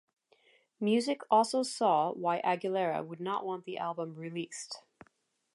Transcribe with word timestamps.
Music 0.79 1.21
also 1.29 1.61
saw 1.61 2.11
why 2.11 2.41
Aguilera 2.41 3.05
would 3.05 3.19
not 3.19 3.45
want 3.45 3.65
the 3.65 3.77
album 3.77 4.15
released. 4.15 4.81